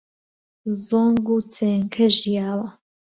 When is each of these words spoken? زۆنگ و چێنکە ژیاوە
زۆنگ 0.85 1.25
و 1.35 1.37
چێنکە 1.53 2.05
ژیاوە 2.17 2.67